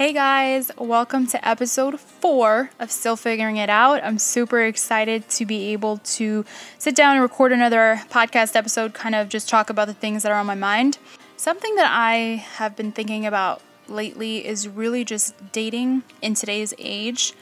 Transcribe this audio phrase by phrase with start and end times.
[0.00, 4.02] Hey guys, welcome to episode four of Still Figuring It Out.
[4.02, 6.46] I'm super excited to be able to
[6.78, 10.32] sit down and record another podcast episode, kind of just talk about the things that
[10.32, 10.96] are on my mind.
[11.36, 17.34] Something that I have been thinking about lately is really just dating in today's age.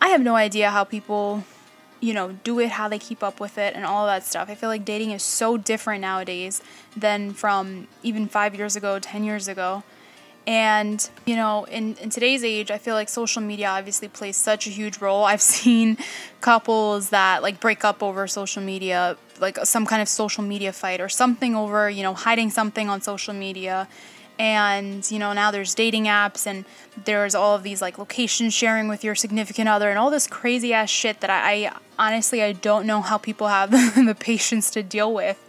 [0.00, 1.44] I have no idea how people,
[2.00, 4.48] you know, do it, how they keep up with it, and all that stuff.
[4.48, 6.62] I feel like dating is so different nowadays
[6.96, 9.82] than from even five years ago, 10 years ago.
[10.48, 14.66] And, you know, in, in today's age, I feel like social media obviously plays such
[14.66, 15.24] a huge role.
[15.24, 15.98] I've seen
[16.40, 21.02] couples that like break up over social media, like some kind of social media fight
[21.02, 23.88] or something over, you know, hiding something on social media.
[24.38, 26.64] And, you know, now there's dating apps and
[27.04, 30.72] there's all of these like location sharing with your significant other and all this crazy
[30.72, 33.70] ass shit that I, I honestly I don't know how people have
[34.06, 35.44] the patience to deal with.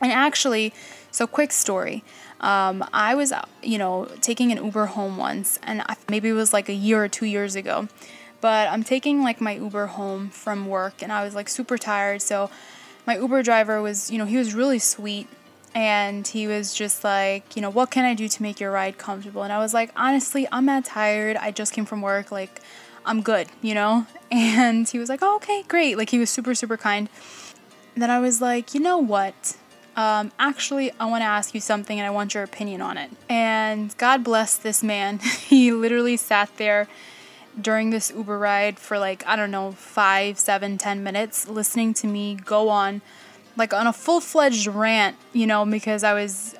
[0.00, 0.74] And actually,
[1.12, 2.02] so quick story.
[2.42, 3.32] Um, I was,
[3.62, 7.02] you know, taking an Uber home once, and I, maybe it was like a year
[7.02, 7.88] or two years ago.
[8.40, 12.20] But I'm taking like my Uber home from work, and I was like super tired.
[12.20, 12.50] So
[13.06, 15.28] my Uber driver was, you know, he was really sweet,
[15.74, 18.98] and he was just like, you know, what can I do to make your ride
[18.98, 19.44] comfortable?
[19.44, 21.36] And I was like, honestly, I'm not tired.
[21.36, 22.32] I just came from work.
[22.32, 22.60] Like,
[23.06, 24.06] I'm good, you know?
[24.32, 25.98] And he was like, oh, okay, great.
[25.98, 27.10] Like, he was super, super kind.
[27.94, 29.58] Then I was like, you know what?
[29.96, 33.10] Um, actually, I want to ask you something and I want your opinion on it.
[33.28, 35.18] And God bless this man.
[35.46, 36.88] he literally sat there
[37.60, 42.06] during this Uber ride for like, I don't know, five, seven, ten minutes listening to
[42.06, 43.02] me go on
[43.56, 46.54] like on a full fledged rant, you know, because I was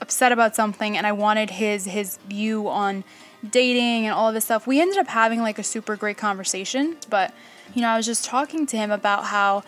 [0.00, 3.04] upset about something and I wanted his his view on
[3.48, 4.66] dating and all of this stuff.
[4.66, 7.32] We ended up having like a super great conversation, but
[7.74, 9.62] you know, I was just talking to him about how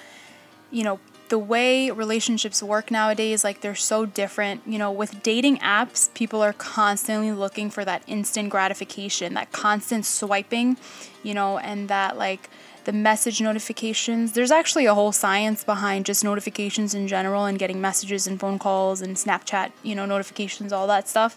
[0.71, 4.63] you know, the way relationships work nowadays, like they're so different.
[4.67, 10.05] You know, with dating apps, people are constantly looking for that instant gratification, that constant
[10.05, 10.77] swiping,
[11.23, 12.49] you know, and that like
[12.85, 14.33] the message notifications.
[14.33, 18.59] There's actually a whole science behind just notifications in general and getting messages and phone
[18.59, 21.37] calls and Snapchat, you know, notifications, all that stuff,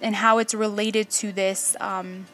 [0.00, 1.76] and how it's related to this.
[1.80, 2.26] Um,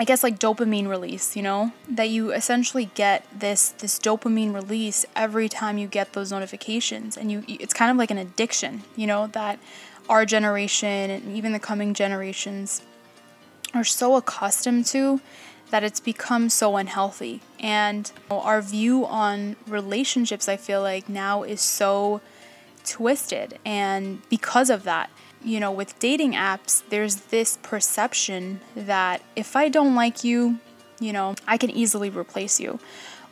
[0.00, 5.04] I guess like dopamine release, you know, that you essentially get this this dopamine release
[5.16, 7.16] every time you get those notifications.
[7.16, 9.58] And you it's kind of like an addiction, you know, that
[10.08, 12.82] our generation and even the coming generations
[13.74, 15.20] are so accustomed to
[15.70, 17.40] that it's become so unhealthy.
[17.58, 22.20] And our view on relationships I feel like now is so
[22.84, 23.58] twisted.
[23.64, 25.10] And because of that
[25.44, 30.58] you know, with dating apps, there's this perception that if I don't like you,
[31.00, 32.80] you know, I can easily replace you.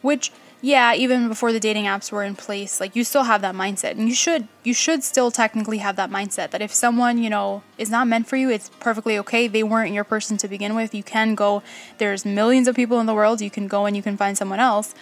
[0.02, 0.30] Which,
[0.60, 3.92] yeah, even before the dating apps were in place, like you still have that mindset.
[3.92, 7.62] And you should you should still technically have that mindset that if someone, you know,
[7.76, 9.48] is not meant for you, it's perfectly okay.
[9.48, 10.94] They weren't your person to begin with.
[10.94, 11.62] You can go
[11.98, 14.60] there's millions of people in the world, you can go and you can find someone
[14.60, 14.94] else.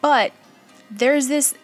[0.00, 0.32] But
[0.90, 1.54] there's this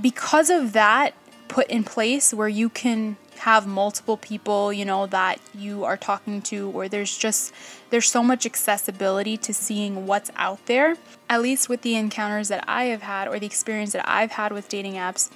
[0.00, 1.14] because of that
[1.48, 6.42] put in place where you can have multiple people, you know, that you are talking
[6.42, 7.52] to or there's just
[7.90, 10.96] there's so much accessibility to seeing what's out there.
[11.28, 14.52] At least with the encounters that I have had or the experience that I've had
[14.52, 15.30] with dating apps,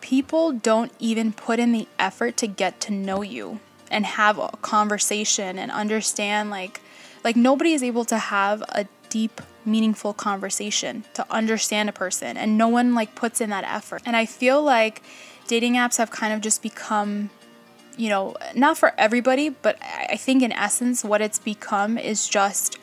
[0.00, 3.60] people don't even put in the effort to get to know you
[3.90, 6.80] and have a conversation and understand like
[7.24, 12.56] like nobody is able to have a deep meaningful conversation to understand a person and
[12.56, 14.02] no one like puts in that effort.
[14.06, 15.02] And I feel like
[15.50, 17.28] dating apps have kind of just become,
[17.96, 22.78] you know, not for everybody, but I think in essence, what it's become is just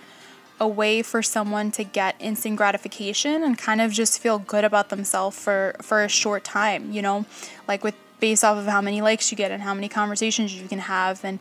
[0.60, 4.90] a way for someone to get instant gratification and kind of just feel good about
[4.90, 7.26] themselves for for a short time, you know,
[7.70, 10.68] like with based off of how many likes you get and how many conversations you
[10.68, 11.40] can have and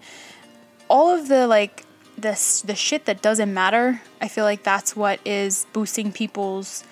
[0.89, 1.83] all of the like
[2.17, 4.01] this the shit that doesn't matter.
[4.21, 6.85] I feel like that's what is boosting people's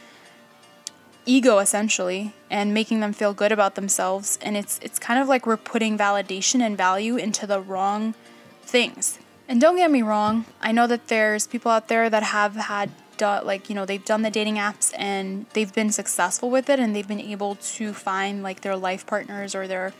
[1.27, 5.47] ego essentially and making them feel good about themselves and it's it's kind of like
[5.47, 8.15] we're putting validation and value into the wrong
[8.62, 9.19] things.
[9.47, 12.91] And don't get me wrong, I know that there's people out there that have had
[13.21, 16.95] like you know they've done the dating apps and they've been successful with it and
[16.95, 19.93] they've been able to find like their life partners or their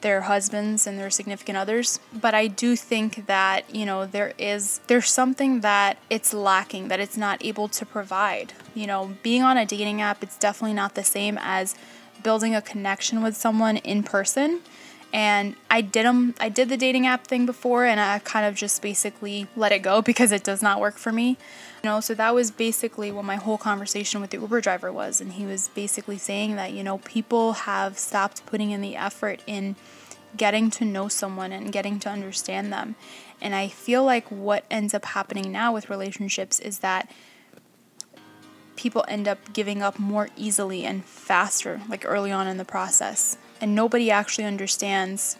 [0.00, 4.80] their husbands and their significant others but i do think that you know there is
[4.86, 8.52] there's something that it's lacking that it's not able to provide.
[8.74, 11.74] You know being on a dating app it's definitely not the same as
[12.22, 14.60] building a connection with someone in person
[15.12, 18.54] and I did them I did the dating app thing before and I kind of
[18.54, 21.38] just basically let it go because it does not work for me.
[21.82, 25.20] You know, so that was basically what my whole conversation with the Uber driver was
[25.20, 29.42] and he was basically saying that, you know, people have stopped putting in the effort
[29.46, 29.76] in
[30.36, 32.96] getting to know someone and getting to understand them.
[33.40, 37.10] And I feel like what ends up happening now with relationships is that
[38.76, 43.38] people end up giving up more easily and faster, like early on in the process.
[43.60, 45.36] And nobody actually understands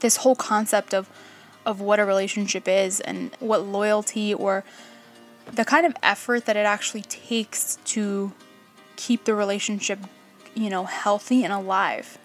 [0.00, 1.08] this whole concept of
[1.66, 4.64] of what a relationship is and what loyalty or
[5.52, 8.32] the kind of effort that it actually takes to
[8.94, 9.98] keep the relationship,
[10.54, 12.18] you know, healthy and alive.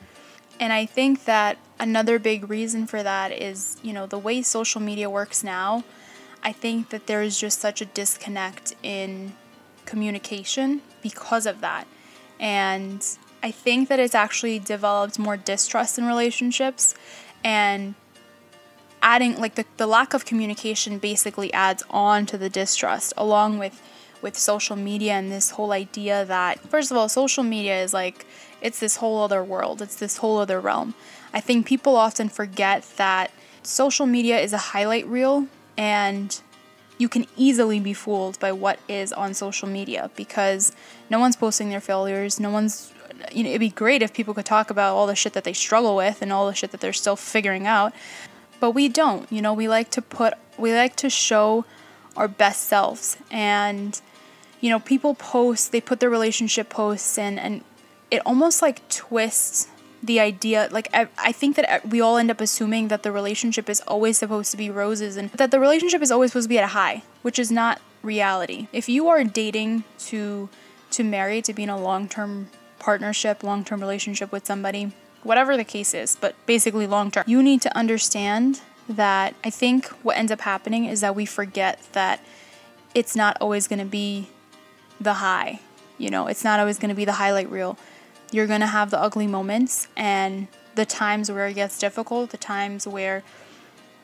[0.59, 4.79] And I think that another big reason for that is, you know, the way social
[4.79, 5.83] media works now.
[6.43, 9.33] I think that there is just such a disconnect in
[9.85, 11.87] communication because of that.
[12.39, 13.05] And
[13.43, 16.95] I think that it's actually developed more distrust in relationships
[17.43, 17.95] and
[19.01, 23.81] adding like the, the lack of communication basically adds on to the distrust along with
[24.21, 28.27] with social media and this whole idea that first of all social media is like
[28.61, 29.81] it's this whole other world.
[29.81, 30.93] It's this whole other realm.
[31.33, 33.31] I think people often forget that
[33.63, 35.47] social media is a highlight reel
[35.77, 36.39] and
[36.97, 40.71] you can easily be fooled by what is on social media because
[41.09, 42.93] no one's posting their failures no one's
[43.31, 45.53] you know it'd be great if people could talk about all the shit that they
[45.53, 47.93] struggle with and all the shit that they're still figuring out
[48.61, 49.29] but we don't.
[49.29, 51.65] You know, we like to put, we like to show
[52.15, 53.17] our best selves.
[53.29, 53.99] And,
[54.61, 57.63] you know, people post, they put their relationship posts in, and
[58.09, 59.67] it almost like twists
[60.03, 60.69] the idea.
[60.71, 64.19] Like, I, I think that we all end up assuming that the relationship is always
[64.19, 66.67] supposed to be roses and that the relationship is always supposed to be at a
[66.67, 68.67] high, which is not reality.
[68.71, 70.49] If you are dating to,
[70.91, 72.49] to marry, to be in a long term
[72.81, 74.91] partnership, long term relationship with somebody,
[75.23, 77.23] whatever the case is, but basically long term.
[77.27, 81.79] You need to understand that I think what ends up happening is that we forget
[81.93, 82.19] that
[82.93, 84.27] it's not always going to be
[84.99, 85.61] the high.
[85.97, 87.77] You know, it's not always going to be the highlight reel.
[88.31, 92.37] You're going to have the ugly moments and the times where it gets difficult, the
[92.37, 93.23] times where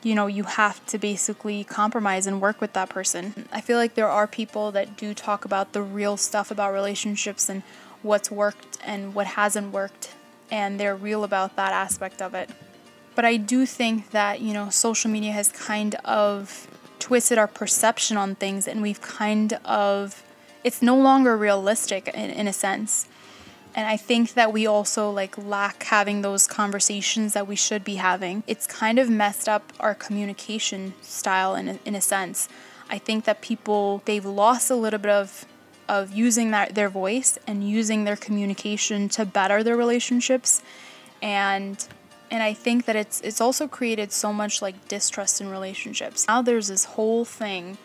[0.03, 3.47] you know, you have to basically compromise and work with that person.
[3.51, 7.49] I feel like there are people that do talk about the real stuff about relationships
[7.49, 7.63] and
[8.03, 10.13] what's worked and what hasn't worked
[10.49, 12.49] and they're real about that aspect of it.
[13.15, 16.67] But I do think that, you know, social media has kind of
[16.99, 20.23] twisted our perception on things and we've kind of,
[20.63, 23.07] it's no longer realistic in, in a sense.
[23.75, 27.95] And I think that we also like lack having those conversations that we should be
[27.95, 28.43] having.
[28.47, 32.49] It's kind of messed up our communication style in a, in a sense.
[32.89, 35.45] I think that people, they've lost a little bit of
[35.89, 40.61] of using that their voice and using their communication to better their relationships
[41.21, 41.87] and
[42.29, 46.27] and I think that it's it's also created so much like distrust in relationships.
[46.27, 47.77] Now there's this whole thing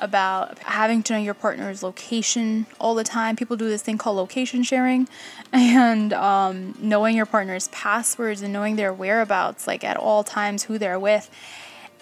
[0.00, 3.34] about having to know your partner's location all the time.
[3.34, 5.08] People do this thing called location sharing,
[5.52, 10.78] and um, knowing your partner's passwords and knowing their whereabouts, like at all times, who
[10.78, 11.30] they're with.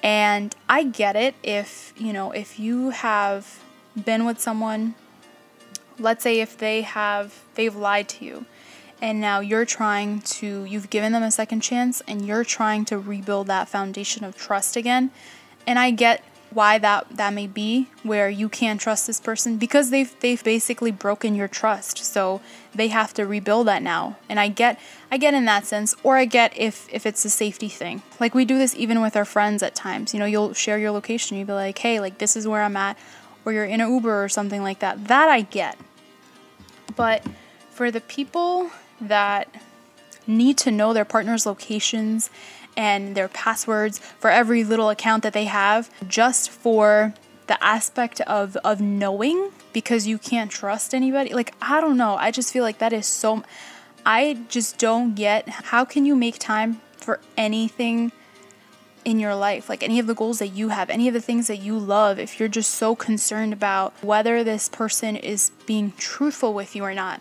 [0.02, 3.62] And I get it if you know if you have
[4.04, 4.94] been with someone
[5.98, 8.46] let's say if they have they've lied to you
[9.00, 12.98] and now you're trying to you've given them a second chance and you're trying to
[12.98, 15.10] rebuild that foundation of trust again.
[15.66, 19.90] And i get why that that may be where you can't trust this person because
[19.90, 21.98] they've they've basically broken your trust.
[21.98, 22.40] So
[22.74, 24.16] they have to rebuild that now.
[24.28, 27.30] And i get i get in that sense or i get if if it's a
[27.30, 28.02] safety thing.
[28.18, 30.14] Like we do this even with our friends at times.
[30.14, 32.76] You know you'll share your location you'll be like hey like this is where i'm
[32.76, 32.96] at
[33.44, 35.08] or you're in an uber or something like that.
[35.08, 35.76] That i get
[36.94, 37.22] but
[37.70, 39.48] for the people that
[40.26, 42.30] need to know their partner's locations
[42.76, 47.14] and their passwords for every little account that they have, just for
[47.46, 51.32] the aspect of, of knowing because you can't trust anybody.
[51.32, 52.16] Like, I don't know.
[52.16, 53.42] I just feel like that is so.
[54.04, 58.12] I just don't get how can you make time for anything
[59.04, 61.46] in your life, like any of the goals that you have, any of the things
[61.46, 66.54] that you love, if you're just so concerned about whether this person is being truthful
[66.54, 67.20] with you or not.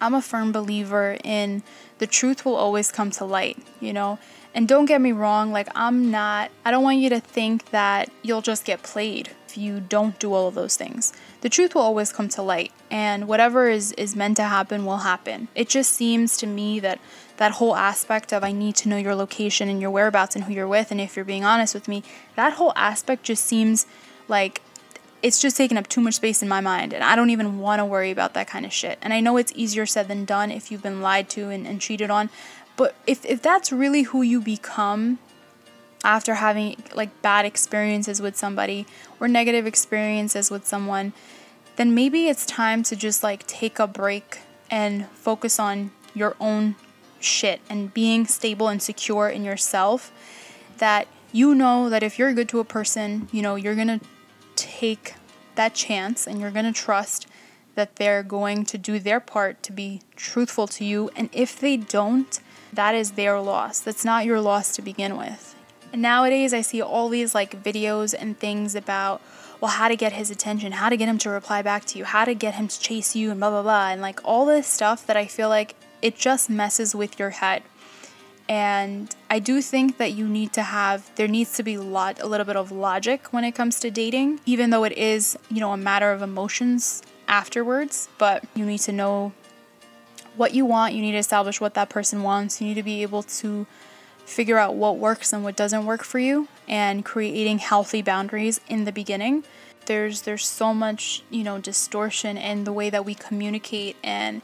[0.00, 1.62] I'm a firm believer in
[1.98, 4.18] the truth will always come to light, you know?
[4.54, 8.10] And don't get me wrong, like, I'm not, I don't want you to think that
[8.22, 11.12] you'll just get played if you don't do all of those things.
[11.40, 14.98] The truth will always come to light, and whatever is, is meant to happen will
[14.98, 15.48] happen.
[15.54, 16.98] It just seems to me that
[17.38, 20.52] that whole aspect of I need to know your location and your whereabouts and who
[20.52, 22.02] you're with, and if you're being honest with me,
[22.36, 23.86] that whole aspect just seems
[24.28, 24.60] like
[25.22, 27.78] it's just taking up too much space in my mind and i don't even want
[27.80, 28.98] to worry about that kind of shit.
[29.02, 31.80] And i know it's easier said than done if you've been lied to and, and
[31.80, 32.30] cheated on
[32.76, 35.18] but if, if that's really who you become
[36.04, 38.86] after having like bad experiences with somebody
[39.20, 41.12] or negative experiences with someone
[41.76, 46.74] then maybe it's time to just like take a break and focus on your own
[47.20, 50.12] shit and being stable and secure in yourself
[50.78, 54.00] that you know that if you're good to a person, you know, you're going to
[54.82, 55.14] take
[55.54, 57.28] that chance and you're going to trust
[57.76, 61.08] that they're going to do their part to be truthful to you.
[61.14, 62.40] And if they don't,
[62.72, 63.78] that is their loss.
[63.78, 65.54] That's not your loss to begin with.
[65.92, 69.22] And nowadays, I see all these like videos and things about,
[69.60, 72.04] well, how to get his attention, how to get him to reply back to you,
[72.04, 73.90] how to get him to chase you, and blah, blah, blah.
[73.90, 77.62] And like all this stuff that I feel like it just messes with your head.
[78.48, 82.26] And I do think that you need to have, there needs to be lot, a
[82.26, 85.72] little bit of logic when it comes to dating, even though it is, you know,
[85.72, 88.08] a matter of emotions afterwards.
[88.18, 89.32] But you need to know
[90.36, 93.02] what you want, you need to establish what that person wants, you need to be
[93.02, 93.66] able to
[94.24, 98.84] figure out what works and what doesn't work for you and creating healthy boundaries in
[98.84, 99.44] the beginning.
[99.86, 104.40] There's there's so much you know distortion in the way that we communicate and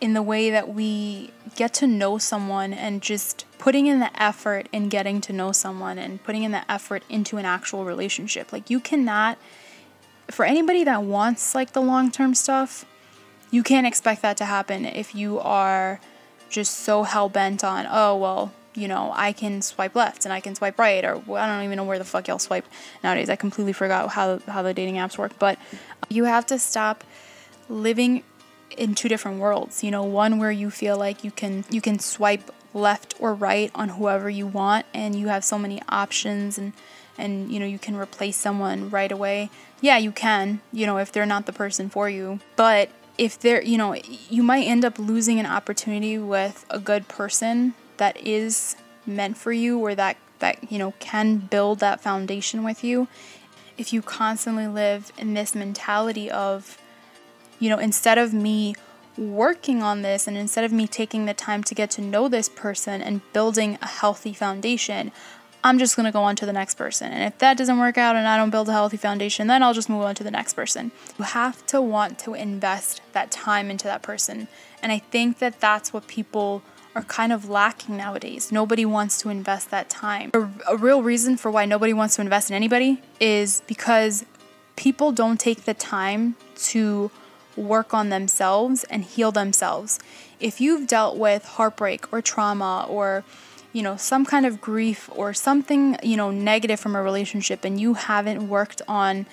[0.00, 4.68] in the way that we get to know someone and just putting in the effort
[4.72, 8.52] in getting to know someone and putting in the effort into an actual relationship.
[8.52, 9.38] Like you cannot
[10.30, 12.84] for anybody that wants like the long-term stuff,
[13.50, 16.00] you can't expect that to happen if you are
[16.50, 20.40] just so hell bent on, oh well, you know, I can swipe left and I
[20.40, 22.66] can swipe right, or I don't even know where the fuck y'all swipe
[23.02, 23.28] nowadays.
[23.28, 25.32] I completely forgot how how the dating apps work.
[25.38, 25.58] But
[26.08, 27.04] you have to stop
[27.68, 28.22] living
[28.76, 29.82] in two different worlds.
[29.82, 33.70] You know, one where you feel like you can you can swipe left or right
[33.74, 36.72] on whoever you want and you have so many options and
[37.16, 39.50] and you know you can replace someone right away.
[39.80, 42.40] Yeah, you can, you know, if they're not the person for you.
[42.56, 43.94] But if they're, you know,
[44.28, 49.52] you might end up losing an opportunity with a good person that is meant for
[49.52, 53.08] you or that that you know can build that foundation with you
[53.76, 56.78] if you constantly live in this mentality of
[57.58, 58.74] you know, instead of me
[59.16, 62.48] working on this and instead of me taking the time to get to know this
[62.48, 65.10] person and building a healthy foundation,
[65.64, 67.12] I'm just going to go on to the next person.
[67.12, 69.74] And if that doesn't work out and I don't build a healthy foundation, then I'll
[69.74, 70.92] just move on to the next person.
[71.18, 74.46] You have to want to invest that time into that person.
[74.82, 76.62] And I think that that's what people
[76.94, 78.52] are kind of lacking nowadays.
[78.52, 80.30] Nobody wants to invest that time.
[80.34, 84.24] A, a real reason for why nobody wants to invest in anybody is because
[84.76, 87.10] people don't take the time to
[87.58, 89.98] work on themselves and heal themselves.
[90.40, 93.24] If you've dealt with heartbreak or trauma or
[93.72, 97.80] you know some kind of grief or something you know negative from a relationship and
[97.80, 99.26] you haven't worked on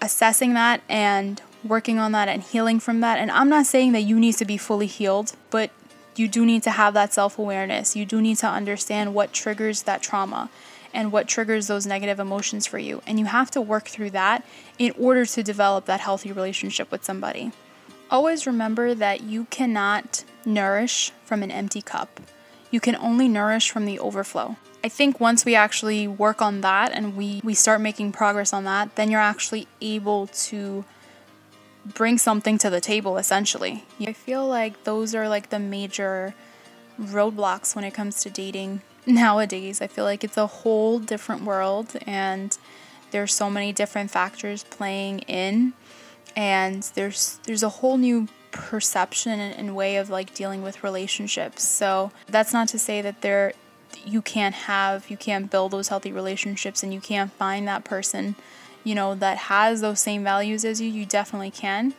[0.00, 4.02] assessing that and working on that and healing from that and I'm not saying that
[4.02, 5.70] you need to be fully healed but
[6.14, 10.00] you do need to have that self-awareness you do need to understand what triggers that
[10.00, 10.48] trauma
[10.92, 13.02] and what triggers those negative emotions for you.
[13.06, 14.44] And you have to work through that
[14.78, 17.52] in order to develop that healthy relationship with somebody.
[18.10, 22.20] Always remember that you cannot nourish from an empty cup.
[22.70, 24.56] You can only nourish from the overflow.
[24.82, 28.64] I think once we actually work on that and we, we start making progress on
[28.64, 30.84] that, then you're actually able to
[31.84, 33.84] bring something to the table essentially.
[34.00, 36.34] I feel like those are like the major
[37.00, 39.80] roadblocks when it comes to dating nowadays.
[39.80, 42.56] I feel like it's a whole different world and
[43.10, 45.72] there's so many different factors playing in
[46.36, 51.62] and there's there's a whole new perception and, and way of like dealing with relationships.
[51.62, 53.52] So that's not to say that there
[54.04, 58.36] you can't have you can't build those healthy relationships and you can't find that person,
[58.84, 60.88] you know, that has those same values as you.
[60.88, 61.94] You definitely can.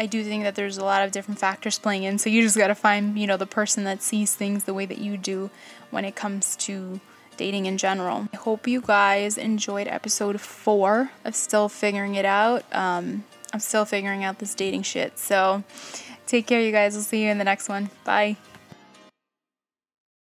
[0.00, 2.16] I do think that there's a lot of different factors playing in.
[2.16, 4.86] So you just got to find, you know, the person that sees things the way
[4.86, 5.50] that you do
[5.90, 7.00] when it comes to
[7.36, 8.26] dating in general.
[8.32, 12.64] I hope you guys enjoyed episode four of Still Figuring It Out.
[12.72, 15.18] Um, I'm still figuring out this dating shit.
[15.18, 15.64] So
[16.26, 16.94] take care, you guys.
[16.94, 17.90] We'll see you in the next one.
[18.04, 18.38] Bye.